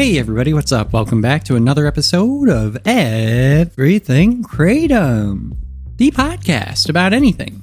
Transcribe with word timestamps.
Hey 0.00 0.18
everybody, 0.18 0.54
what's 0.54 0.72
up? 0.72 0.94
Welcome 0.94 1.20
back 1.20 1.44
to 1.44 1.56
another 1.56 1.86
episode 1.86 2.48
of 2.48 2.78
Everything 2.86 4.42
Kratom, 4.42 5.54
the 5.96 6.10
podcast 6.10 6.88
about 6.88 7.12
anything 7.12 7.62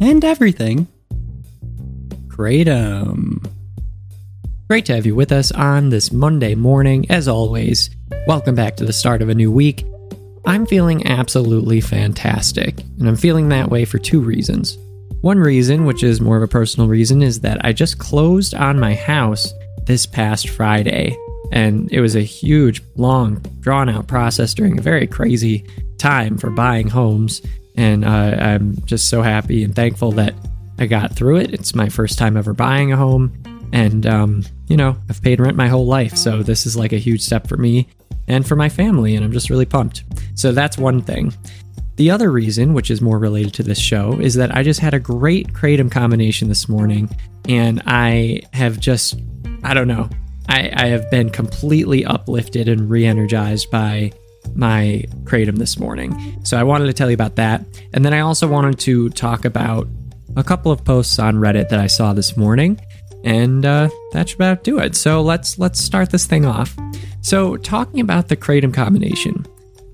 and 0.00 0.24
everything 0.24 0.86
Kratom. 2.28 3.44
Great 4.70 4.86
to 4.86 4.94
have 4.94 5.04
you 5.04 5.16
with 5.16 5.32
us 5.32 5.50
on 5.50 5.88
this 5.88 6.12
Monday 6.12 6.54
morning, 6.54 7.10
as 7.10 7.26
always. 7.26 7.90
Welcome 8.28 8.54
back 8.54 8.76
to 8.76 8.84
the 8.84 8.92
start 8.92 9.20
of 9.20 9.28
a 9.28 9.34
new 9.34 9.50
week. 9.50 9.84
I'm 10.44 10.64
feeling 10.64 11.08
absolutely 11.08 11.80
fantastic, 11.80 12.78
and 13.00 13.08
I'm 13.08 13.16
feeling 13.16 13.48
that 13.48 13.68
way 13.68 13.84
for 13.84 13.98
two 13.98 14.20
reasons. 14.20 14.78
One 15.22 15.40
reason, 15.40 15.86
which 15.86 16.04
is 16.04 16.20
more 16.20 16.36
of 16.36 16.44
a 16.44 16.46
personal 16.46 16.88
reason, 16.88 17.20
is 17.20 17.40
that 17.40 17.64
I 17.64 17.72
just 17.72 17.98
closed 17.98 18.54
on 18.54 18.78
my 18.78 18.94
house 18.94 19.52
this 19.86 20.06
past 20.06 20.50
Friday. 20.50 21.16
And 21.52 21.90
it 21.92 22.00
was 22.00 22.16
a 22.16 22.20
huge, 22.20 22.82
long, 22.96 23.36
drawn 23.60 23.88
out 23.88 24.08
process 24.08 24.52
during 24.52 24.78
a 24.78 24.82
very 24.82 25.06
crazy 25.06 25.64
time 25.98 26.38
for 26.38 26.50
buying 26.50 26.88
homes. 26.88 27.40
And 27.76 28.04
uh, 28.04 28.36
I'm 28.38 28.76
just 28.84 29.08
so 29.08 29.22
happy 29.22 29.62
and 29.62 29.74
thankful 29.74 30.12
that 30.12 30.34
I 30.78 30.86
got 30.86 31.14
through 31.14 31.36
it. 31.36 31.54
It's 31.54 31.74
my 31.74 31.88
first 31.88 32.18
time 32.18 32.36
ever 32.36 32.52
buying 32.52 32.92
a 32.92 32.96
home. 32.96 33.32
And, 33.72 34.06
um, 34.06 34.42
you 34.68 34.76
know, 34.76 34.96
I've 35.08 35.22
paid 35.22 35.40
rent 35.40 35.56
my 35.56 35.68
whole 35.68 35.86
life. 35.86 36.16
So 36.16 36.42
this 36.42 36.66
is 36.66 36.76
like 36.76 36.92
a 36.92 36.98
huge 36.98 37.20
step 37.20 37.46
for 37.46 37.56
me 37.56 37.88
and 38.28 38.46
for 38.46 38.56
my 38.56 38.68
family. 38.68 39.14
And 39.14 39.24
I'm 39.24 39.32
just 39.32 39.50
really 39.50 39.66
pumped. 39.66 40.04
So 40.34 40.52
that's 40.52 40.78
one 40.78 41.02
thing. 41.02 41.32
The 41.96 42.10
other 42.10 42.30
reason, 42.30 42.74
which 42.74 42.90
is 42.90 43.00
more 43.00 43.18
related 43.18 43.54
to 43.54 43.62
this 43.62 43.78
show, 43.78 44.18
is 44.20 44.34
that 44.34 44.54
I 44.54 44.62
just 44.62 44.80
had 44.80 44.94
a 44.94 45.00
great 45.00 45.52
kratom 45.52 45.90
combination 45.90 46.48
this 46.48 46.68
morning. 46.68 47.08
And 47.48 47.82
I 47.86 48.42
have 48.52 48.78
just, 48.78 49.18
I 49.66 49.74
don't 49.74 49.88
know, 49.88 50.08
I, 50.48 50.70
I 50.72 50.86
have 50.86 51.10
been 51.10 51.28
completely 51.30 52.04
uplifted 52.04 52.68
and 52.68 52.88
re 52.88 53.04
energized 53.04 53.68
by 53.70 54.12
my 54.54 55.04
kratom 55.24 55.58
this 55.58 55.76
morning. 55.76 56.40
So 56.44 56.56
I 56.56 56.62
wanted 56.62 56.86
to 56.86 56.92
tell 56.92 57.10
you 57.10 57.14
about 57.14 57.34
that. 57.36 57.64
And 57.92 58.04
then 58.04 58.14
I 58.14 58.20
also 58.20 58.46
wanted 58.46 58.78
to 58.80 59.10
talk 59.10 59.44
about 59.44 59.88
a 60.36 60.44
couple 60.44 60.70
of 60.70 60.84
posts 60.84 61.18
on 61.18 61.34
Reddit 61.34 61.68
that 61.70 61.80
I 61.80 61.88
saw 61.88 62.12
this 62.12 62.36
morning. 62.36 62.80
And 63.24 63.66
uh, 63.66 63.88
that 64.12 64.28
should 64.28 64.36
about 64.36 64.62
do 64.62 64.78
it. 64.78 64.94
So 64.94 65.20
let's 65.20 65.58
let's 65.58 65.80
start 65.80 66.10
this 66.10 66.26
thing 66.26 66.46
off. 66.46 66.76
So 67.22 67.56
talking 67.56 67.98
about 67.98 68.28
the 68.28 68.36
kratom 68.36 68.72
combination, 68.72 69.44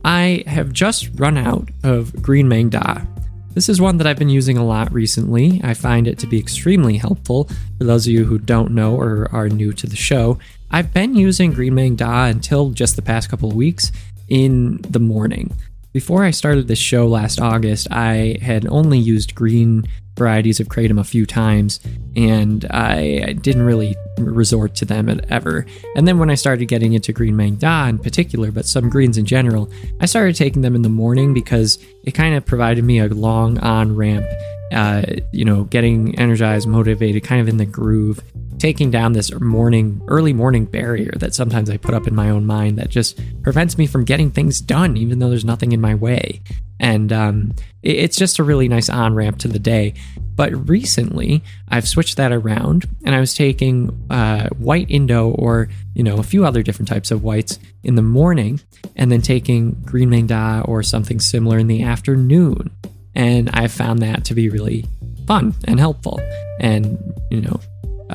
I 0.05 0.45
have 0.47 0.71
just 0.71 1.09
run 1.15 1.39
out 1.39 1.71
of 1.83 2.21
green 2.21 2.47
Maeng 2.47 2.69
Da. 2.69 3.07
This 3.55 3.69
is 3.69 3.83
one 3.83 3.99
that 3.99 4.07
I've 4.07 4.19
been 4.19 4.31
using 4.31 4.57
a 4.57 4.65
lot 4.65 4.91
recently. 4.93 5.61
I 5.63 5.75
find 5.75 6.09
it 6.09 6.19
to 6.21 6.27
be 6.27 6.39
extremely 6.39 6.97
helpful. 6.97 7.51
For 7.77 7.85
those 7.85 8.07
of 8.07 8.13
you 8.13 8.25
who 8.25 8.39
don't 8.39 8.73
know 8.73 8.97
or 8.97 9.29
are 9.31 9.51
new 9.51 9.75
to 9.75 9.87
the 9.87 9.97
show, 9.97 10.39
I've 10.71 10.95
been 10.95 11.15
using 11.15 11.53
Green 11.53 11.75
Maeng 11.75 11.97
Da 11.97 12.25
until 12.25 12.71
just 12.71 12.97
the 12.97 13.03
past 13.03 13.29
couple 13.29 13.51
of 13.51 13.55
weeks 13.55 13.93
in 14.29 14.79
the 14.89 15.01
morning. 15.01 15.55
Before 15.93 16.25
I 16.25 16.31
started 16.31 16.69
this 16.69 16.79
show 16.79 17.07
last 17.07 17.39
August, 17.39 17.87
I 17.91 18.39
had 18.41 18.67
only 18.67 18.99
used 18.99 19.35
green 19.35 19.85
varieties 20.17 20.59
of 20.59 20.69
kratom 20.69 20.99
a 20.99 21.05
few 21.05 21.27
times, 21.27 21.81
and 22.17 22.65
I 22.71 23.35
didn't 23.35 23.63
really 23.63 23.95
resort 24.17 24.75
to 24.77 24.87
them 24.87 25.21
ever. 25.29 25.67
And 25.95 26.09
then 26.09 26.19
when 26.19 26.31
I 26.31 26.35
started 26.35 26.65
getting 26.67 26.95
into 26.95 27.13
green 27.13 27.35
Maeng 27.35 27.59
Da 27.59 27.89
in 27.89 27.99
particular, 27.99 28.51
but 28.51 28.65
some 28.65 28.89
greens 28.89 29.19
in 29.19 29.27
general, 29.27 29.71
I 30.01 30.07
started 30.07 30.35
taking 30.35 30.63
them 30.63 30.75
in 30.75 30.81
the 30.81 30.89
morning 30.89 31.35
because 31.35 31.79
it 32.05 32.13
kind 32.13 32.35
of 32.35 32.47
provided 32.47 32.85
me 32.85 32.99
a 32.99 33.09
long 33.09 33.59
on 33.59 33.95
ramp. 33.95 34.25
Uh, 34.73 35.03
you 35.33 35.45
know, 35.45 35.65
getting 35.65 36.19
energized, 36.19 36.67
motivated, 36.67 37.23
kind 37.23 37.43
of 37.43 37.49
in 37.49 37.59
the 37.59 37.67
groove, 37.67 38.23
taking 38.63 38.91
down 38.91 39.13
this 39.13 39.33
morning, 39.41 40.01
early 40.07 40.33
morning 40.33 40.65
barrier 40.65 41.13
that 41.17 41.35
sometimes 41.35 41.69
I 41.69 41.77
put 41.77 41.95
up 41.95 42.07
in 42.07 42.15
my 42.15 42.31
own 42.31 42.47
mind 42.47 42.79
that 42.79 42.89
just 42.91 43.21
prevents 43.43 43.77
me 43.77 43.87
from 43.87 44.05
getting 44.05 44.31
things 44.31 44.61
done, 44.61 44.97
even 44.97 45.19
though 45.19 45.29
there's 45.29 45.45
nothing 45.45 45.73
in 45.73 45.81
my 45.81 45.95
way 45.95 46.41
and 46.83 47.13
um, 47.13 47.55
it's 47.83 48.17
just 48.17 48.41
a 48.41 48.43
really 48.43 48.69
nice 48.69 48.91
on 48.91 49.15
ramp 49.15 49.39
to 49.39 49.49
the 49.49 49.61
day. 49.61 49.95
But 50.35 50.69
recently, 50.69 51.43
I've 51.69 51.87
switched 51.87 52.17
that 52.17 52.33
around, 52.33 52.89
and 53.05 53.15
I 53.15 53.21
was 53.21 53.35
taking 53.35 54.07
uh, 54.11 54.49
white 54.49 54.91
Indo 54.91 55.31
or 55.31 55.69
you 55.95 56.03
know 56.03 56.17
a 56.17 56.25
few 56.25 56.45
other 56.45 56.63
different 56.63 56.89
types 56.89 57.11
of 57.11 57.23
whites 57.23 57.61
in 57.85 57.95
the 57.95 58.03
morning, 58.03 58.61
and 58.97 59.13
then 59.13 59.23
taking 59.23 59.81
green 59.83 60.11
Maeng 60.11 60.27
Da 60.27 60.63
or 60.63 60.83
something 60.83 61.21
similar 61.21 61.57
in 61.57 61.69
the 61.69 61.85
afternoon. 61.85 62.71
And 63.15 63.49
I 63.51 63.69
found 63.69 64.01
that 64.01 64.25
to 64.27 64.35
be 64.35 64.49
really 64.49 64.85
fun 65.27 65.55
and 65.65 65.79
helpful, 65.79 66.21
and 66.59 66.99
you 67.31 67.43
know, 67.43 67.61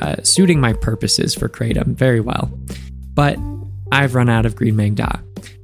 uh, 0.00 0.22
suiting 0.22 0.60
my 0.60 0.72
purposes 0.72 1.34
for 1.34 1.48
kratom 1.48 1.94
very 1.94 2.20
well. 2.20 2.50
But 3.14 3.38
I've 3.90 4.14
run 4.14 4.28
out 4.28 4.46
of 4.46 4.56
green 4.56 4.74
Maeng 4.74 4.94
Da. 4.94 5.10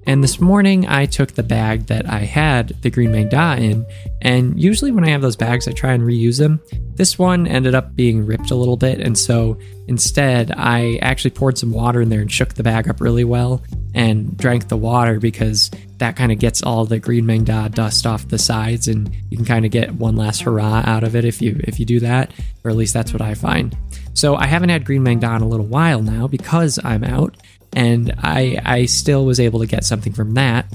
And 0.07 0.23
this 0.23 0.41
morning, 0.41 0.87
I 0.87 1.07
took 1.07 1.33
the 1.33 1.43
bag 1.43 1.87
that 1.87 2.09
I 2.09 2.21
had 2.21 2.69
the 2.83 2.91
Green 2.91 3.11
Maeng 3.11 3.31
Da 3.31 3.55
in, 3.55 3.87
and 4.21 4.61
usually 4.61 4.93
when 4.93 5.05
I 5.05 5.11
have 5.11 5.23
those 5.23 5.37
bags, 5.37 5.67
I 5.67 5.73
try 5.73 5.93
and 5.93 6.03
reuse 6.03 6.39
them. 6.39 6.61
This 6.95 7.19
one 7.19 7.47
ended 7.47 7.75
up 7.75 7.97
being 7.97 8.27
ripped 8.27 8.51
a 8.51 8.55
little 8.55 8.77
bit, 8.77 9.01
and 9.01 9.19
so 9.19 9.59
instead, 9.89 10.53
I 10.57 10.99
actually 11.01 11.31
poured 11.31 11.57
some 11.57 11.73
water 11.73 12.03
in 12.03 12.11
there 12.11 12.21
and 12.21 12.31
shook 12.31 12.55
the 12.55 12.63
bag 12.63 12.89
up 12.89 13.01
really 13.01 13.25
well 13.25 13.63
and 13.95 14.37
drank 14.37 14.69
the 14.69 14.77
water 14.77 15.21
because 15.21 15.71
that 15.99 16.17
kind 16.17 16.33
of 16.33 16.39
gets 16.39 16.63
all 16.63 16.85
the 16.85 16.99
Green 16.99 17.25
Maeng 17.25 17.45
Da 17.45 17.69
dust 17.69 18.07
off 18.07 18.29
the 18.29 18.39
sides, 18.39 18.89
and 18.89 19.11
you 19.31 19.39
can 19.39 19.47
kind 19.47 19.65
of 19.65 19.71
get 19.71 19.95
one 19.95 20.17
last 20.17 20.43
hurrah 20.43 20.83
out 20.85 21.05
of 21.05 21.17
it 21.17 21.25
if 21.25 21.41
you 21.41 21.59
if 21.65 21.81
you 21.81 21.87
do 21.87 22.01
that, 22.01 22.31
or 22.63 22.71
at 22.71 22.77
least 22.77 22.93
that's 22.93 23.13
what 23.13 23.23
I 23.23 23.33
find. 23.33 23.75
So 24.13 24.37
I 24.37 24.47
haven't 24.47 24.69
had 24.69 24.85
Green 24.85 25.03
Maeng 25.03 25.21
Da 25.21 25.35
in 25.35 25.43
a 25.43 25.49
little 25.49 25.67
while 25.67 26.01
now 26.01 26.29
because 26.29 26.79
I'm 26.85 27.03
out 27.03 27.37
and 27.75 28.15
I 28.19 28.61
I 28.65 28.87
still 28.87 29.25
was 29.25 29.41
able 29.41 29.61
to 29.61 29.67
get 29.67 29.85
something 29.85 30.13
from 30.13 30.35
that. 30.35 30.67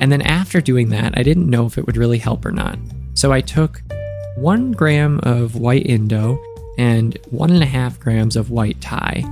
And 0.00 0.12
then 0.12 0.22
after 0.22 0.60
doing 0.60 0.90
that, 0.90 1.16
I 1.16 1.22
didn't 1.22 1.50
know 1.50 1.66
if 1.66 1.78
it 1.78 1.86
would 1.86 1.96
really 1.96 2.18
help 2.18 2.44
or 2.44 2.52
not. 2.52 2.78
So 3.14 3.32
I 3.32 3.40
took 3.40 3.82
one 4.36 4.72
gram 4.72 5.20
of 5.22 5.56
white 5.56 5.86
Indo 5.86 6.40
and 6.78 7.18
one 7.30 7.50
and 7.50 7.62
a 7.62 7.66
half 7.66 7.98
grams 7.98 8.36
of 8.36 8.50
white 8.50 8.80
Thai. 8.80 9.24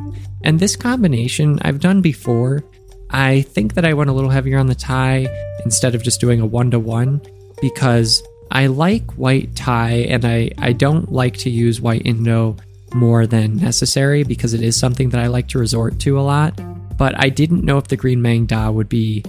And 0.43 0.59
this 0.59 0.77
combination 0.77 1.59
I've 1.63 1.81
done 1.81 2.03
before. 2.03 2.65
I 3.09 3.43
think 3.43 3.75
that 3.75 3.85
I 3.85 3.95
went 3.95 4.11
a 4.11 4.13
little 4.13 4.31
heavier 4.31 4.59
on 4.59 4.67
the 4.67 4.75
Thai 4.75 5.29
instead 5.65 5.95
of 5.95 6.03
just 6.03 6.21
doing 6.21 6.41
a 6.41 6.47
one 6.47 6.73
to 6.73 6.81
one 6.81 7.21
because 7.61 8.21
I 8.51 8.67
like 8.67 9.13
white 9.13 9.55
Thai 9.55 10.07
and 10.09 10.25
I, 10.25 10.51
I 10.59 10.73
don't 10.73 11.13
like 11.13 11.37
to 11.39 11.51
use 11.51 11.81
white 11.81 12.03
Indo 12.05 12.57
more 12.95 13.27
than 13.27 13.57
necessary 13.59 14.25
because 14.25 14.55
it 14.55 14.63
is 14.63 14.77
something 14.77 15.11
that 15.11 15.21
I 15.21 15.29
like 15.29 15.47
to 15.49 15.59
resort 15.59 16.01
to 16.01 16.19
a 16.19 16.23
lot 16.23 16.59
but 16.97 17.15
I 17.19 17.29
didn't 17.29 17.65
know 17.65 17.79
if 17.79 17.89
the 17.89 17.97
Green 17.97 18.21
Maeng 18.21 18.47
Da 18.47 18.71
would 18.71 18.89
be, 18.89 19.25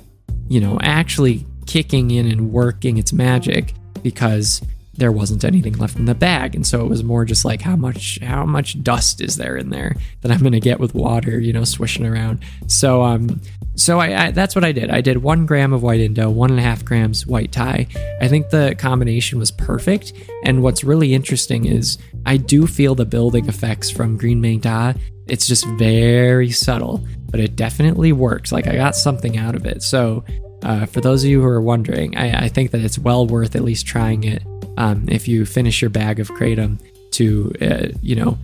you 0.47 0.59
know, 0.59 0.79
actually 0.81 1.45
kicking 1.66 2.11
in 2.11 2.25
and 2.31 2.51
working 2.51 2.97
its 2.97 3.11
magic 3.13 3.73
because 4.01 4.61
there 4.97 5.11
wasn't 5.11 5.44
anything 5.44 5.73
left 5.73 5.97
in 5.97 6.06
the 6.06 6.16
bag. 6.16 6.56
And 6.56 6.66
so 6.66 6.81
it 6.83 6.89
was 6.89 7.03
more 7.03 7.23
just 7.23 7.45
like 7.45 7.61
how 7.61 7.75
much 7.75 8.19
how 8.22 8.45
much 8.45 8.81
dust 8.83 9.22
is 9.22 9.38
there 9.38 9.56
in 9.56 9.69
there 9.69 9.95
that 10.22 10.31
i'm 10.31 10.41
gonna 10.41 10.59
get 10.59 10.79
with 10.79 10.95
water 10.95 11.39
you 11.39 11.53
know 11.53 11.63
swishing 11.63 12.06
around. 12.06 12.44
So 12.67 13.03
um 13.03 13.39
so 13.75 14.00
I, 14.00 14.25
I, 14.25 14.31
that's 14.31 14.56
what 14.56 14.63
i 14.63 14.72
did. 14.72 14.89
I 14.89 15.01
did 15.01 15.17
one 15.17 15.45
gram 15.45 15.72
of 15.72 15.83
white 15.83 16.01
indo 16.01 16.29
one 16.29 16.50
and 16.50 16.59
a 16.59 16.63
half 16.63 16.83
grams 16.83 17.27
white 17.27 17.51
Thai 17.51 17.88
i 18.19 18.27
think 18.27 18.50
the 18.50 18.75
combination 18.77 19.38
was 19.38 19.51
perfect. 19.51 20.13
And 20.44 20.63
what's 20.63 20.83
really 20.83 21.13
interesting 21.13 21.66
is 21.66 22.00
i 22.25 22.38
do 22.38 22.66
feel 22.66 22.95
the 22.95 23.06
building 23.06 23.47
effects 23.47 23.89
from 23.91 24.17
green 24.17 24.41
Maeng 24.41 24.61
Da. 24.61 24.94
It's 25.27 25.45
just 25.45 25.67
very 25.77 26.50
subtle 26.50 27.06
but 27.29 27.39
it 27.39 27.55
definitely 27.55 28.11
works. 28.11 28.51
Like 28.51 28.67
I 28.67 28.75
got 28.75 28.95
something 28.95 29.38
out 29.38 29.55
of 29.55 29.65
it. 29.65 29.83
So 29.83 30.23
uh, 30.63 30.85
for 30.85 31.01
those 31.01 31.23
of 31.23 31.29
you 31.29 31.41
who 31.41 31.47
are 31.47 31.61
wondering, 31.61 32.17
I, 32.17 32.45
I, 32.45 32.47
think 32.47 32.71
that 32.71 32.81
it's 32.81 32.97
well 32.97 33.27
worth 33.27 33.55
at 33.55 33.63
least 33.63 33.85
trying 33.85 34.23
it. 34.23 34.43
Um, 34.77 35.05
if 35.07 35.27
you 35.27 35.45
finish 35.45 35.81
your 35.81 35.89
bag 35.89 36.19
of 36.19 36.29
kratom, 36.29 36.79
to 37.11 37.51
uh, 37.61 37.88
you 38.01 38.15
know 38.15 38.38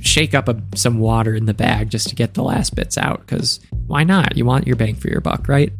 shake 0.00 0.34
up 0.34 0.48
a, 0.48 0.60
some 0.74 0.98
water 0.98 1.34
in 1.34 1.46
the 1.46 1.54
bag 1.54 1.90
just 1.90 2.08
to 2.08 2.14
get 2.14 2.34
the 2.34 2.42
last 2.42 2.74
bits 2.74 2.98
out. 2.98 3.20
Because 3.20 3.60
why 3.86 4.04
not? 4.04 4.36
You 4.36 4.44
want 4.44 4.66
your 4.66 4.76
bang 4.76 4.96
for 4.96 5.08
your 5.08 5.20
buck, 5.20 5.48
right? 5.48 5.72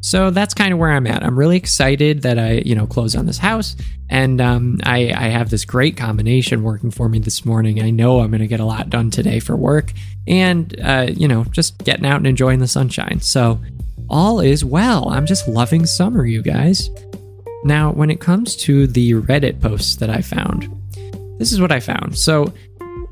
So 0.00 0.30
that's 0.30 0.54
kind 0.54 0.72
of 0.72 0.78
where 0.78 0.90
I'm 0.90 1.06
at. 1.06 1.22
I'm 1.22 1.38
really 1.38 1.56
excited 1.56 2.22
that 2.22 2.38
I, 2.38 2.62
you 2.64 2.74
know, 2.74 2.86
closed 2.86 3.16
on 3.16 3.26
this 3.26 3.38
house, 3.38 3.76
and 4.08 4.40
um, 4.40 4.80
I, 4.84 5.12
I 5.12 5.28
have 5.28 5.50
this 5.50 5.64
great 5.64 5.96
combination 5.96 6.62
working 6.62 6.90
for 6.90 7.08
me 7.08 7.18
this 7.18 7.44
morning. 7.44 7.82
I 7.82 7.90
know 7.90 8.20
I'm 8.20 8.30
going 8.30 8.40
to 8.40 8.46
get 8.46 8.60
a 8.60 8.64
lot 8.64 8.90
done 8.90 9.10
today 9.10 9.40
for 9.40 9.56
work, 9.56 9.92
and 10.26 10.78
uh, 10.80 11.06
you 11.10 11.26
know, 11.26 11.44
just 11.44 11.82
getting 11.84 12.06
out 12.06 12.16
and 12.16 12.26
enjoying 12.26 12.60
the 12.60 12.68
sunshine. 12.68 13.20
So 13.20 13.60
all 14.08 14.40
is 14.40 14.64
well. 14.64 15.08
I'm 15.08 15.26
just 15.26 15.48
loving 15.48 15.84
summer, 15.84 16.24
you 16.24 16.42
guys. 16.42 16.90
Now, 17.64 17.90
when 17.90 18.10
it 18.10 18.20
comes 18.20 18.56
to 18.56 18.86
the 18.86 19.14
Reddit 19.14 19.60
posts 19.60 19.96
that 19.96 20.10
I 20.10 20.22
found, 20.22 20.68
this 21.38 21.52
is 21.52 21.60
what 21.60 21.72
I 21.72 21.80
found. 21.80 22.16
So 22.16 22.52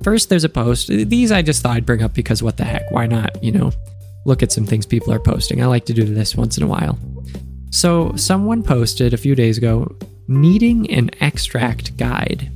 first, 0.03 0.29
there's 0.29 0.45
a 0.45 0.49
post. 0.49 0.87
These 0.89 1.33
I 1.33 1.43
just 1.43 1.63
thought 1.63 1.77
I'd 1.77 1.87
bring 1.87 2.03
up 2.03 2.15
because 2.15 2.45
what 2.45 2.57
the 2.57 2.65
heck? 2.65 2.91
Why 2.93 3.07
not? 3.07 3.43
You 3.43 3.53
know 3.53 3.73
look 4.27 4.43
at 4.43 4.53
some 4.53 4.67
things 4.67 4.85
people 4.85 5.13
are 5.13 5.21
posting. 5.21 5.63
I 5.63 5.67
like 5.67 5.87
to 5.87 5.95
do 5.95 6.05
this 6.05 6.37
once 6.37 6.59
in 6.59 6.65
a 6.65 6.67
while. 6.67 6.99
So, 7.71 8.15
someone 8.17 8.63
posted 8.63 9.15
a 9.15 9.19
few 9.19 9.35
days 9.35 9.59
ago 9.59 9.97
needing 10.29 10.91
an 10.91 11.11
extract 11.21 11.97
guide. 11.97 12.51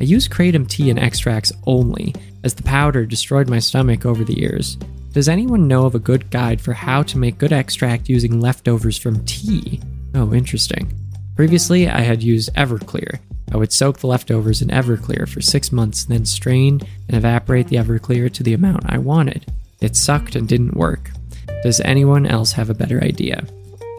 I 0.00 0.04
use 0.04 0.28
kratom 0.28 0.68
tea 0.68 0.90
and 0.90 0.98
extracts 0.98 1.52
only, 1.66 2.14
as 2.44 2.54
the 2.54 2.62
powder 2.62 3.06
destroyed 3.06 3.48
my 3.48 3.60
stomach 3.60 4.04
over 4.04 4.24
the 4.24 4.38
years. 4.38 4.76
Does 5.12 5.28
anyone 5.28 5.68
know 5.68 5.86
of 5.86 5.94
a 5.94 6.00
good 6.00 6.30
guide 6.30 6.60
for 6.60 6.74
how 6.74 7.02
to 7.04 7.18
make 7.18 7.38
good 7.38 7.52
extract 7.52 8.08
using 8.08 8.40
leftovers 8.40 8.98
from 8.98 9.24
tea? 9.24 9.80
Oh, 10.14 10.34
interesting. 10.34 10.92
Previously, 11.36 11.88
I 11.88 12.00
had 12.00 12.22
used 12.22 12.52
Everclear. 12.54 13.20
I 13.52 13.56
would 13.56 13.72
soak 13.72 14.00
the 14.00 14.08
leftovers 14.08 14.60
in 14.60 14.68
Everclear 14.68 15.28
for 15.28 15.40
six 15.40 15.72
months, 15.72 16.04
then 16.04 16.26
strain 16.26 16.80
and 17.08 17.16
evaporate 17.16 17.68
the 17.68 17.76
Everclear 17.76 18.32
to 18.32 18.42
the 18.42 18.54
amount 18.54 18.84
I 18.86 18.98
wanted. 18.98 19.46
It 19.80 19.96
sucked 19.96 20.36
and 20.36 20.48
didn't 20.48 20.76
work. 20.76 21.10
Does 21.62 21.80
anyone 21.80 22.26
else 22.26 22.52
have 22.52 22.70
a 22.70 22.74
better 22.74 23.02
idea? 23.02 23.44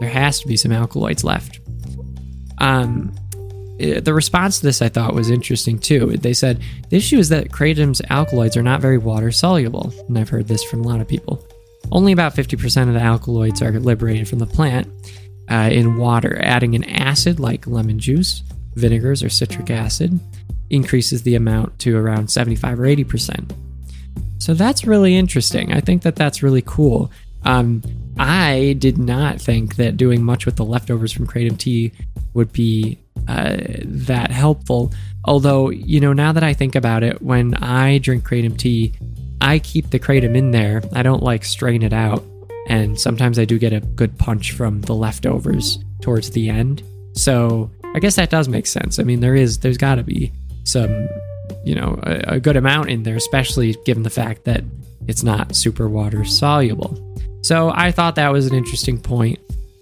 There 0.00 0.08
has 0.08 0.40
to 0.40 0.48
be 0.48 0.56
some 0.56 0.72
alkaloids 0.72 1.24
left. 1.24 1.60
Um, 2.58 3.14
eh, 3.80 4.00
the 4.00 4.14
response 4.14 4.58
to 4.58 4.66
this 4.66 4.82
I 4.82 4.88
thought 4.88 5.14
was 5.14 5.30
interesting 5.30 5.78
too. 5.78 6.16
They 6.16 6.32
said 6.32 6.62
the 6.88 6.96
issue 6.96 7.18
is 7.18 7.28
that 7.30 7.52
kratom's 7.52 8.02
alkaloids 8.10 8.56
are 8.56 8.62
not 8.62 8.80
very 8.80 8.98
water 8.98 9.30
soluble, 9.30 9.92
and 10.08 10.18
I've 10.18 10.28
heard 10.28 10.48
this 10.48 10.64
from 10.64 10.82
a 10.82 10.88
lot 10.88 11.00
of 11.00 11.08
people. 11.08 11.44
Only 11.90 12.12
about 12.12 12.34
50% 12.34 12.88
of 12.88 12.94
the 12.94 13.00
alkaloids 13.00 13.62
are 13.62 13.78
liberated 13.78 14.28
from 14.28 14.40
the 14.40 14.46
plant 14.46 14.88
uh, 15.50 15.70
in 15.72 15.96
water. 15.96 16.38
Adding 16.42 16.74
an 16.74 16.84
acid 16.84 17.40
like 17.40 17.66
lemon 17.66 17.98
juice, 17.98 18.42
vinegars, 18.74 19.22
or 19.22 19.30
citric 19.30 19.70
acid 19.70 20.18
increases 20.70 21.22
the 21.22 21.34
amount 21.34 21.78
to 21.80 21.96
around 21.96 22.30
75 22.30 22.80
or 22.80 22.84
80%. 22.84 23.52
So 24.38 24.54
that's 24.54 24.84
really 24.84 25.16
interesting. 25.16 25.72
I 25.72 25.80
think 25.80 26.02
that 26.02 26.16
that's 26.16 26.42
really 26.42 26.62
cool. 26.64 27.10
Um, 27.44 27.82
I 28.18 28.76
did 28.78 28.98
not 28.98 29.40
think 29.40 29.76
that 29.76 29.96
doing 29.96 30.22
much 30.22 30.46
with 30.46 30.56
the 30.56 30.64
leftovers 30.64 31.12
from 31.12 31.26
kratom 31.26 31.56
tea 31.58 31.92
would 32.34 32.52
be 32.52 32.98
uh, 33.26 33.56
that 33.84 34.30
helpful. 34.30 34.92
Although, 35.24 35.70
you 35.70 36.00
know, 36.00 36.12
now 36.12 36.32
that 36.32 36.42
I 36.42 36.54
think 36.54 36.74
about 36.74 37.02
it, 37.02 37.20
when 37.22 37.54
I 37.54 37.98
drink 37.98 38.24
kratom 38.24 38.56
tea, 38.56 38.94
I 39.40 39.58
keep 39.58 39.90
the 39.90 39.98
kratom 39.98 40.36
in 40.36 40.50
there. 40.50 40.82
I 40.92 41.02
don't 41.02 41.22
like 41.22 41.44
strain 41.44 41.82
it 41.82 41.92
out. 41.92 42.24
And 42.68 42.98
sometimes 42.98 43.38
I 43.38 43.44
do 43.44 43.58
get 43.58 43.72
a 43.72 43.80
good 43.80 44.18
punch 44.18 44.52
from 44.52 44.82
the 44.82 44.94
leftovers 44.94 45.78
towards 46.02 46.30
the 46.30 46.48
end. 46.48 46.82
So 47.14 47.70
I 47.94 47.98
guess 47.98 48.16
that 48.16 48.30
does 48.30 48.48
make 48.48 48.66
sense. 48.66 48.98
I 48.98 49.02
mean, 49.02 49.20
there 49.20 49.34
is, 49.34 49.58
there's 49.58 49.78
got 49.78 49.96
to 49.96 50.02
be 50.02 50.32
some, 50.64 51.08
you 51.64 51.74
know, 51.74 51.98
a, 52.02 52.34
a 52.34 52.40
good 52.40 52.56
amount 52.56 52.90
in 52.90 53.02
there, 53.02 53.16
especially 53.16 53.76
given 53.84 54.02
the 54.02 54.10
fact 54.10 54.44
that 54.44 54.64
it's 55.06 55.22
not 55.22 55.56
super 55.56 55.88
water 55.88 56.24
soluble. 56.24 57.04
So 57.42 57.70
I 57.74 57.92
thought 57.92 58.16
that 58.16 58.32
was 58.32 58.46
an 58.46 58.54
interesting 58.54 59.00
point. 59.00 59.38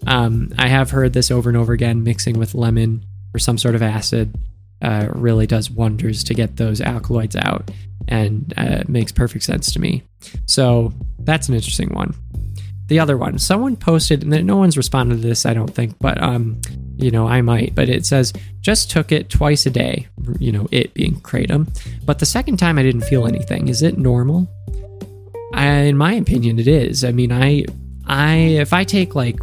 Um, 0.06 0.52
I 0.58 0.68
have 0.68 0.90
heard 0.90 1.12
this 1.12 1.30
over 1.30 1.48
and 1.50 1.56
over 1.56 1.72
again 1.72 2.02
mixing 2.02 2.38
with 2.38 2.54
lemon 2.54 3.04
or 3.34 3.38
some 3.38 3.58
sort 3.58 3.74
of 3.74 3.82
acid 3.82 4.34
uh, 4.82 5.08
really 5.12 5.46
does 5.46 5.70
wonders 5.70 6.22
to 6.24 6.34
get 6.34 6.56
those 6.56 6.80
alkaloids 6.80 7.34
out 7.34 7.70
and 8.08 8.54
uh, 8.56 8.82
makes 8.86 9.10
perfect 9.10 9.44
sense 9.44 9.72
to 9.72 9.80
me. 9.80 10.02
So 10.46 10.92
that's 11.18 11.48
an 11.48 11.54
interesting 11.54 11.92
one. 11.92 12.14
The 12.88 13.00
other 13.00 13.16
one, 13.16 13.38
someone 13.38 13.74
posted, 13.74 14.22
and 14.22 14.46
no 14.46 14.56
one's 14.56 14.76
responded 14.76 15.16
to 15.16 15.28
this, 15.28 15.44
I 15.44 15.54
don't 15.54 15.74
think, 15.74 15.98
but 15.98 16.22
um, 16.22 16.60
you 16.96 17.10
know, 17.10 17.26
I 17.26 17.42
might, 17.42 17.74
but 17.74 17.88
it 17.88 18.06
says 18.06 18.32
just 18.60 18.90
took 18.90 19.12
it 19.12 19.28
twice 19.30 19.66
a 19.66 19.70
day, 19.70 20.08
you 20.38 20.50
know, 20.50 20.66
it 20.72 20.94
being 20.94 21.20
kratom. 21.20 21.68
But 22.04 22.18
the 22.18 22.26
second 22.26 22.56
time 22.56 22.78
I 22.78 22.82
didn't 22.82 23.02
feel 23.02 23.26
anything. 23.26 23.68
Is 23.68 23.82
it 23.82 23.98
normal? 23.98 24.48
I, 25.54 25.66
in 25.66 25.96
my 25.96 26.14
opinion, 26.14 26.58
it 26.58 26.68
is. 26.68 27.04
I 27.04 27.12
mean, 27.12 27.32
I, 27.32 27.64
I, 28.06 28.36
if 28.36 28.72
I 28.72 28.84
take 28.84 29.14
like, 29.14 29.38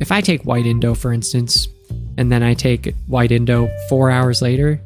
if 0.00 0.12
I 0.12 0.20
take 0.20 0.44
white 0.44 0.66
Indo, 0.66 0.94
for 0.94 1.12
instance, 1.12 1.68
and 2.16 2.30
then 2.30 2.42
I 2.42 2.54
take 2.54 2.94
white 3.06 3.32
Indo 3.32 3.68
four 3.88 4.10
hours 4.10 4.40
later, 4.42 4.80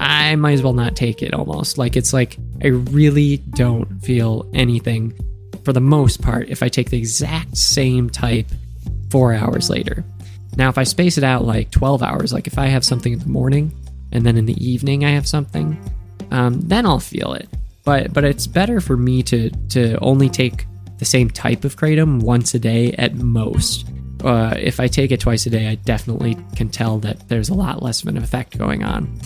I 0.00 0.36
might 0.36 0.52
as 0.52 0.62
well 0.62 0.74
not 0.74 0.96
take 0.96 1.22
it 1.22 1.34
almost. 1.34 1.78
Like, 1.78 1.96
it's 1.96 2.12
like 2.12 2.36
I 2.62 2.68
really 2.68 3.38
don't 3.38 4.00
feel 4.02 4.48
anything 4.54 5.12
for 5.64 5.72
the 5.72 5.80
most 5.80 6.22
part 6.22 6.48
if 6.48 6.62
I 6.62 6.68
take 6.68 6.90
the 6.90 6.98
exact 6.98 7.56
same 7.56 8.08
type 8.08 8.46
four 9.10 9.34
hours 9.34 9.70
later. 9.70 10.04
Now, 10.58 10.68
if 10.68 10.76
I 10.76 10.82
space 10.82 11.16
it 11.16 11.24
out 11.24 11.44
like 11.44 11.70
12 11.70 12.02
hours, 12.02 12.32
like 12.32 12.46
if 12.46 12.58
I 12.58 12.66
have 12.66 12.84
something 12.84 13.12
in 13.12 13.20
the 13.20 13.28
morning 13.28 13.72
and 14.12 14.26
then 14.26 14.36
in 14.36 14.44
the 14.44 14.62
evening 14.62 15.04
I 15.04 15.10
have 15.10 15.26
something, 15.26 15.78
um, 16.30 16.60
then 16.60 16.84
I'll 16.84 17.00
feel 17.00 17.32
it 17.32 17.48
but 17.88 18.12
but 18.12 18.22
it's 18.22 18.46
better 18.46 18.82
for 18.82 18.98
me 18.98 19.22
to 19.22 19.48
to 19.70 19.98
only 20.00 20.28
take 20.28 20.66
the 20.98 21.06
same 21.06 21.30
type 21.30 21.64
of 21.64 21.74
kratom 21.74 22.20
once 22.20 22.52
a 22.52 22.58
day 22.58 22.92
at 22.98 23.14
most. 23.14 23.88
Uh, 24.22 24.54
if 24.58 24.78
I 24.78 24.88
take 24.88 25.10
it 25.10 25.20
twice 25.20 25.46
a 25.46 25.50
day, 25.50 25.68
I 25.68 25.76
definitely 25.76 26.36
can 26.54 26.68
tell 26.68 26.98
that 26.98 27.26
there's 27.30 27.48
a 27.48 27.54
lot 27.54 27.82
less 27.82 28.02
of 28.02 28.08
an 28.08 28.18
effect 28.18 28.58
going 28.58 28.84
on. 28.84 29.18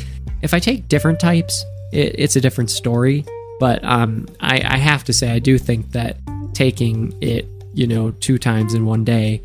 If 0.43 0.55
I 0.55 0.61
take 0.61 0.87
different 0.87 1.19
types, 1.19 1.65
it, 1.93 2.15
it's 2.17 2.37
a 2.37 2.41
different 2.41 2.71
story. 2.71 3.25
But 3.59 3.83
um, 3.83 4.29
I, 4.39 4.61
I 4.65 4.77
have 4.77 5.03
to 5.05 5.13
say, 5.13 5.33
I 5.33 5.39
do 5.41 5.59
think 5.59 5.91
that 5.93 6.19
taking 6.53 7.17
it, 7.21 7.49
you 7.75 7.89
know, 7.89 8.13
two 8.13 8.39
times 8.39 8.75
in 8.75 8.85
one 8.85 9.03
day, 9.03 9.41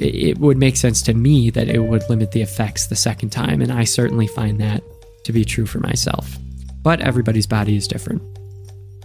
it, 0.00 0.38
would 0.38 0.56
make 0.56 0.76
sense 0.76 1.02
to 1.02 1.14
me 1.14 1.50
that 1.50 1.68
it 1.68 1.80
would 1.80 2.08
limit 2.08 2.32
the 2.32 2.42
effects 2.42 2.86
the 2.86 2.96
second 2.96 3.30
time, 3.30 3.60
and 3.60 3.72
I 3.72 3.84
certainly 3.84 4.26
find 4.26 4.60
that 4.60 4.82
to 5.24 5.32
be 5.32 5.44
true 5.44 5.66
for 5.66 5.80
myself. 5.80 6.36
But 6.82 7.00
everybody's 7.00 7.46
body 7.46 7.76
is 7.76 7.86
different. 7.86 8.22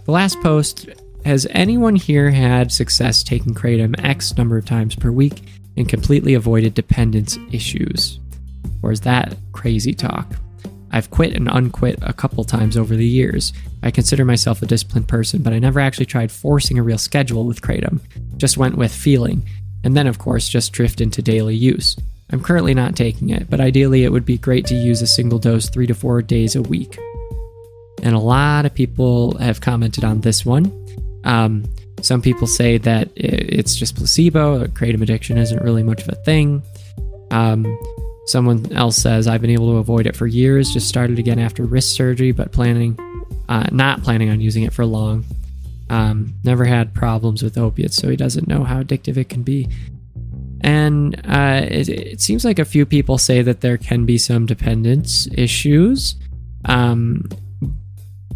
The 0.04 0.12
last 0.12 0.40
post 0.40 0.88
Has 1.24 1.46
anyone 1.50 1.96
here 1.96 2.30
had 2.30 2.70
success 2.70 3.22
taking 3.24 3.52
Kratom 3.52 3.94
X 4.04 4.36
number 4.36 4.56
of 4.56 4.64
times 4.64 4.94
per 4.94 5.10
week 5.10 5.42
and 5.76 5.88
completely 5.88 6.34
avoided 6.34 6.74
dependence 6.74 7.36
issues? 7.50 8.20
Or 8.82 8.92
is 8.92 9.00
that 9.00 9.36
crazy 9.52 9.92
talk? 9.92 10.36
I've 10.92 11.10
quit 11.10 11.34
and 11.34 11.48
unquit 11.48 11.98
a 12.02 12.12
couple 12.12 12.44
times 12.44 12.76
over 12.76 12.94
the 12.94 13.06
years. 13.06 13.52
I 13.82 13.90
consider 13.90 14.24
myself 14.24 14.62
a 14.62 14.66
disciplined 14.66 15.08
person, 15.08 15.42
but 15.42 15.52
I 15.52 15.58
never 15.58 15.80
actually 15.80 16.06
tried 16.06 16.30
forcing 16.30 16.78
a 16.78 16.82
real 16.82 16.96
schedule 16.96 17.44
with 17.44 17.60
Kratom. 17.60 18.00
Just 18.36 18.56
went 18.56 18.78
with 18.78 18.94
feeling, 18.94 19.42
and 19.86 19.96
then, 19.96 20.06
of 20.06 20.18
course, 20.18 20.48
just 20.48 20.74
drift 20.74 21.00
into 21.00 21.22
daily 21.22 21.56
use. 21.56 21.96
I'm 22.30 22.42
currently 22.42 22.74
not 22.74 22.96
taking 22.96 23.30
it, 23.30 23.48
but 23.48 23.60
ideally 23.60 24.04
it 24.04 24.12
would 24.12 24.26
be 24.26 24.36
great 24.36 24.66
to 24.66 24.74
use 24.74 25.00
a 25.00 25.06
single 25.06 25.38
dose 25.38 25.70
three 25.70 25.86
to 25.86 25.94
four 25.94 26.20
days 26.20 26.56
a 26.56 26.62
week 26.62 26.98
and 28.02 28.14
a 28.14 28.20
lot 28.20 28.66
of 28.66 28.74
people 28.74 29.36
have 29.38 29.60
commented 29.60 30.04
on 30.04 30.20
this 30.20 30.44
one. 30.44 30.72
Um, 31.24 31.64
some 32.02 32.22
people 32.22 32.46
say 32.46 32.78
that 32.78 33.10
it's 33.16 33.74
just 33.74 33.96
placebo, 33.96 34.66
kratom 34.66 35.02
addiction 35.02 35.38
isn't 35.38 35.62
really 35.62 35.82
much 35.82 36.02
of 36.02 36.08
a 36.10 36.14
thing. 36.14 36.62
Um, 37.30 37.66
someone 38.26 38.70
else 38.72 38.96
says, 38.96 39.26
I've 39.26 39.40
been 39.40 39.50
able 39.50 39.72
to 39.72 39.78
avoid 39.78 40.06
it 40.06 40.14
for 40.14 40.26
years, 40.26 40.72
just 40.72 40.88
started 40.88 41.18
again 41.18 41.38
after 41.38 41.64
wrist 41.64 41.94
surgery, 41.94 42.32
but 42.32 42.52
planning, 42.52 42.98
uh, 43.48 43.66
not 43.72 44.02
planning 44.02 44.30
on 44.30 44.40
using 44.40 44.62
it 44.62 44.72
for 44.72 44.84
long. 44.84 45.24
Um, 45.88 46.34
never 46.42 46.64
had 46.64 46.94
problems 46.94 47.42
with 47.42 47.56
opiates, 47.56 47.96
so 47.96 48.08
he 48.08 48.16
doesn't 48.16 48.48
know 48.48 48.64
how 48.64 48.82
addictive 48.82 49.16
it 49.16 49.28
can 49.28 49.42
be. 49.42 49.68
And 50.62 51.14
uh, 51.26 51.60
it, 51.64 51.88
it, 51.88 52.20
seems 52.20 52.44
like 52.44 52.58
a 52.58 52.64
few 52.64 52.86
people 52.86 53.18
say 53.18 53.42
that 53.42 53.60
there 53.60 53.76
can 53.76 54.04
be 54.04 54.18
some 54.18 54.46
dependence 54.46 55.28
issues. 55.32 56.16
Um, 56.64 57.28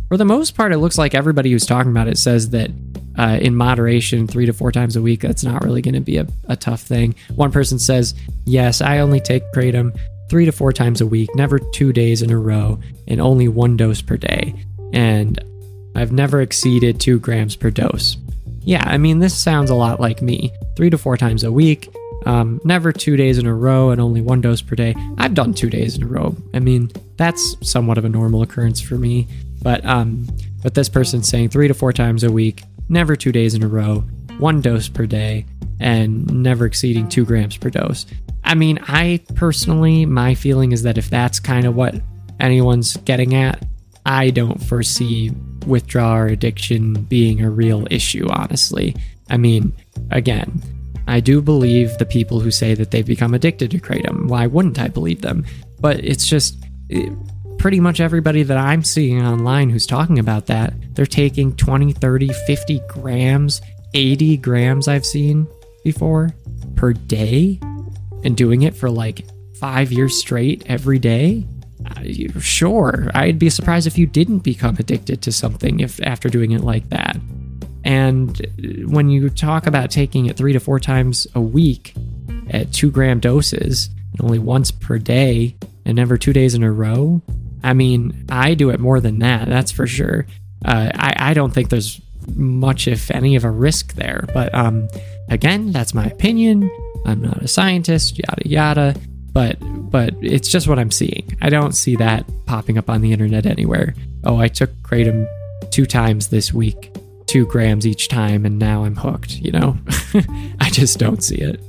for 0.09 0.16
the 0.16 0.25
most 0.25 0.54
part, 0.54 0.73
it 0.73 0.78
looks 0.78 0.99
like 0.99 1.14
everybody 1.14 1.50
who's 1.50 1.66
talking 1.66 1.90
about 1.90 2.09
it 2.09 2.19
says 2.19 2.50
that 2.50 2.71
uh, 3.19 3.38
in 3.40 3.57
moderation, 3.57 4.26
three 4.26 4.47
to 4.47 4.52
four 4.52 4.71
times 4.71 4.97
a 4.97 5.02
week, 5.02 5.21
that's 5.21 5.45
not 5.45 5.64
really 5.64 5.83
going 5.83 5.95
to 5.95 6.00
be 6.00 6.19
a, 6.19 6.26
a 6.49 6.57
tough 6.57 6.83
thing. 6.83 7.14
One 7.35 7.50
person 7.50 7.78
says, 7.78 8.14
Yes, 8.45 8.80
I 8.80 8.99
only 8.99 9.21
take 9.21 9.42
Kratom 9.52 9.99
three 10.28 10.45
to 10.45 10.52
four 10.52 10.73
times 10.73 11.00
a 11.00 11.07
week, 11.07 11.28
never 11.35 11.59
two 11.59 11.92
days 11.92 12.23
in 12.23 12.30
a 12.30 12.38
row, 12.38 12.78
and 13.09 13.21
only 13.21 13.49
one 13.49 13.76
dose 13.76 14.00
per 14.00 14.16
day. 14.16 14.54
And 14.92 15.42
I've 15.94 16.12
never 16.12 16.40
exceeded 16.40 17.00
two 17.00 17.18
grams 17.18 17.56
per 17.56 17.70
dose. 17.70 18.16
Yeah, 18.62 18.85
I 18.87 18.99
mean, 18.99 19.18
this 19.18 19.37
sounds 19.37 19.70
a 19.70 19.75
lot 19.75 20.00
like 20.00 20.23
me. 20.23 20.52
Three 20.76 20.90
to 20.90 20.99
four 20.99 21.16
times 21.16 21.44
a 21.44 21.52
week, 21.52 21.88
um, 22.26 22.61
never 22.64 22.92
two 22.92 23.16
days 23.16 23.38
in 23.38 23.47
a 23.47 23.54
row, 23.54 23.90
and 23.90 24.00
only 24.00 24.20
one 24.20 24.40
dose 24.40 24.61
per 24.61 24.76
day. 24.76 24.94
I've 25.18 25.35
done 25.35 25.54
two 25.54 25.70
days 25.70 25.97
in 25.97 26.02
a 26.02 26.06
row. 26.06 26.37
I 26.54 26.59
mean, 26.59 26.90
that's 27.16 27.56
somewhat 27.62 27.99
of 27.99 28.04
a 28.04 28.09
normal 28.09 28.42
occurrence 28.42 28.80
for 28.80 28.97
me. 28.97 29.26
But 29.62 29.85
um, 29.85 30.26
but 30.62 30.75
this 30.75 30.88
person's 30.88 31.28
saying 31.28 31.50
three 31.50 31.68
to 31.68 31.75
four 31.75 31.92
times 31.92 32.25
a 32.25 32.30
week, 32.30 32.62
never 32.88 33.16
two 33.16 33.32
days 33.32 33.54
in 33.54 33.62
a 33.62 33.68
row, 33.68 34.04
one 34.38 34.61
dose 34.61 34.88
per 34.88 35.06
day, 35.06 35.47
and 35.80 36.30
never 36.42 36.66
exceeding 36.66 37.09
two 37.09 37.25
grams 37.25 37.56
per 37.56 37.70
dose. 37.70 38.06
I 38.44 38.54
mean, 38.54 38.78
I 38.82 39.20
personally, 39.35 40.06
my 40.06 40.35
feeling 40.35 40.73
is 40.73 40.82
that 40.82 40.99
if 40.99 41.11
that's 41.11 41.40
kind 41.40 41.66
of 41.66 41.75
what 41.75 41.94
anyone's 42.38 42.97
getting 42.99 43.35
at, 43.35 43.64
I 44.04 44.30
don't 44.30 44.62
foresee 44.62 45.30
withdrawal 45.67 46.29
addiction 46.29 46.95
being 47.05 47.43
a 47.43 47.50
real 47.50 47.87
issue, 47.90 48.29
honestly. 48.31 48.97
I 49.29 49.37
mean, 49.37 49.73
again, 50.11 50.62
I 51.07 51.21
do 51.21 51.43
believe 51.43 51.97
the 51.99 52.07
people 52.07 52.40
who 52.40 52.50
say 52.50 52.75
that 52.75 52.90
they've 52.90 53.07
become 53.07 53.35
addicted 53.35 53.71
to 53.73 53.79
Kratom. 53.79 54.29
Why 54.29 54.47
wouldn't 54.47 54.79
I 54.79 54.88
believe 54.88 55.23
them? 55.23 55.45
But 55.81 56.05
it's 56.05 56.26
just 56.26 56.64
eh, 56.90 57.11
pretty 57.59 57.81
much 57.81 58.00
everybody 58.00 58.43
that 58.43 58.57
I'm 58.57 58.85
seeing 58.85 59.21
online 59.21 59.71
who's 59.71 59.87
talking 59.87 60.19
about 60.19 60.47
that, 60.47 60.73
they're 60.95 61.07
taking 61.07 61.55
20, 61.57 61.93
30, 61.93 62.29
50 62.47 62.81
grams, 62.88 63.61
80 63.95 64.37
grams 64.38 64.88
I've 64.88 65.07
seen 65.07 65.47
before 65.85 66.31
per 66.76 66.93
day 66.93 67.59
and 68.25 68.37
doing 68.37 68.62
it 68.62 68.75
for 68.75 68.90
like 68.90 69.26
five 69.59 69.93
years 69.93 70.17
straight 70.17 70.64
every 70.67 70.99
day. 70.99 71.47
Uh, 71.87 72.41
sure, 72.41 73.11
I'd 73.15 73.39
be 73.39 73.51
surprised 73.51 73.87
if 73.87 73.99
you 73.99 74.07
didn't 74.07 74.41
become 74.41 74.77
addicted 74.79 75.23
to 75.23 75.33
something 75.33 75.81
if 75.81 76.01
after 76.03 76.29
doing 76.29 76.53
it 76.53 76.63
like 76.63 76.89
that. 76.91 77.17
And 77.85 78.87
when 78.89 79.09
you 79.09 79.31
talk 79.31 79.67
about 79.67 79.91
taking 79.91 80.27
it 80.27 80.37
three 80.37 80.53
to 80.53 80.61
four 80.61 80.79
times 80.79 81.27
a 81.35 81.41
week 81.41 81.95
at 82.51 82.73
two 82.73 82.91
gram 82.91 83.21
doses, 83.21 83.91
only 84.21 84.39
once 84.39 84.71
per 84.71 84.99
day, 84.99 85.57
and 85.85 85.97
never 85.97 86.19
two 86.19 86.33
days 86.33 86.55
in 86.55 86.63
a 86.63 86.71
row, 86.71 87.23
I 87.63 87.73
mean, 87.73 88.27
I 88.29 88.55
do 88.55 88.71
it 88.71 88.81
more 88.81 89.01
than 89.01 89.19
that, 89.21 89.49
that's 89.49 89.73
for 89.73 89.87
sure. 89.87 90.27
Uh, 90.65 90.91
I, 90.95 91.31
I 91.31 91.35
don't 91.35 91.53
think 91.53 91.71
there's 91.71 92.01
much, 92.35 92.87
if 92.87 93.11
any, 93.11 93.37
of 93.37 93.45
a 93.45 93.51
risk 93.51 93.95
there. 93.95 94.27
But 94.35 94.55
um, 94.55 94.89
again, 95.29 95.73
that's 95.73 95.95
my 95.95 96.05
opinion. 96.07 96.71
I'm 97.07 97.23
not 97.23 97.43
a 97.43 97.49
scientist, 97.49 98.19
yada 98.19 98.49
yada. 98.49 98.95
But 99.33 99.57
but 99.91 100.15
it's 100.21 100.49
just 100.49 100.69
what 100.69 100.79
I'm 100.79 100.91
seeing. 100.91 101.37
I 101.41 101.51
don't 101.51 101.73
see 101.73 101.97
that 101.97 102.25
popping 102.47 102.79
up 102.79 102.91
on 102.91 103.01
the 103.01 103.13
internet 103.13 103.47
anywhere. 103.47 103.95
Oh, 104.25 104.39
I 104.39 104.49
took 104.49 104.71
kratom 104.83 105.27
two 105.71 105.87
times 105.87 106.29
this 106.29 106.53
week, 106.53 106.95
two 107.27 107.47
grams 107.47 107.87
each 107.87 108.09
time, 108.09 108.45
and 108.45 108.59
now 108.59 108.85
I'm 108.85 108.97
hooked. 108.97 109.37
You 109.37 109.53
know, 109.53 109.79
I 110.61 110.71
just 110.71 110.99
don't 110.99 111.23
see 111.23 111.37
it. 111.37 111.61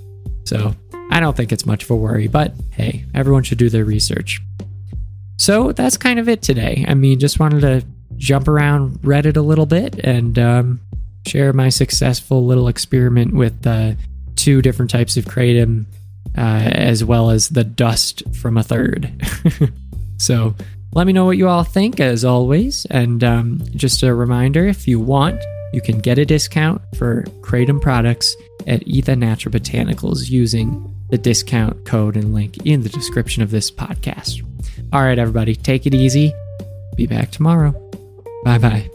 So 0.45 0.75
I 1.11 1.19
don't 1.19 1.37
think 1.37 1.51
it's 1.51 1.65
much 1.65 1.83
of 1.83 1.91
a 1.91 1.95
worry. 1.95 2.27
But 2.27 2.53
hey, 2.71 3.05
everyone 3.13 3.43
should 3.43 3.57
do 3.57 3.69
their 3.69 3.85
research. 3.85 4.41
So 5.37 5.71
that's 5.71 5.97
kind 5.97 6.19
of 6.19 6.29
it 6.29 6.41
today. 6.41 6.85
I 6.87 6.93
mean, 6.93 7.19
just 7.19 7.39
wanted 7.39 7.61
to 7.61 7.85
jump 8.17 8.47
around 8.47 8.99
Reddit 8.99 9.37
a 9.37 9.41
little 9.41 9.65
bit 9.65 9.99
and 9.99 10.37
um, 10.37 10.79
share 11.25 11.53
my 11.53 11.69
successful 11.69 12.45
little 12.45 12.67
experiment 12.67 13.33
with 13.33 13.65
uh, 13.65 13.93
two 14.35 14.61
different 14.61 14.91
types 14.91 15.17
of 15.17 15.25
kratom, 15.25 15.85
uh, 16.37 16.71
as 16.73 17.03
well 17.03 17.29
as 17.29 17.49
the 17.49 17.63
dust 17.63 18.23
from 18.35 18.57
a 18.57 18.63
third. 18.63 19.11
so 20.17 20.55
let 20.93 21.07
me 21.07 21.13
know 21.13 21.25
what 21.25 21.37
you 21.37 21.47
all 21.47 21.63
think, 21.63 21.99
as 21.99 22.25
always. 22.25 22.85
And 22.89 23.23
um, 23.23 23.61
just 23.75 24.03
a 24.03 24.13
reminder 24.13 24.65
if 24.67 24.87
you 24.87 24.99
want, 24.99 25.41
you 25.73 25.81
can 25.81 25.99
get 25.99 26.19
a 26.19 26.25
discount 26.25 26.81
for 26.97 27.23
kratom 27.41 27.81
products 27.81 28.35
at 28.67 28.81
Etha 28.81 29.17
Natural 29.17 29.53
Botanicals 29.53 30.29
using 30.29 30.93
the 31.09 31.17
discount 31.17 31.85
code 31.85 32.15
and 32.15 32.33
link 32.33 32.65
in 32.65 32.83
the 32.83 32.89
description 32.89 33.41
of 33.43 33.51
this 33.51 33.71
podcast. 33.71 34.45
All 34.93 35.01
right, 35.01 35.19
everybody, 35.19 35.55
take 35.55 35.85
it 35.85 35.93
easy. 35.93 36.33
Be 36.95 37.07
back 37.07 37.31
tomorrow. 37.31 37.71
Bye 38.43 38.57
bye. 38.57 38.89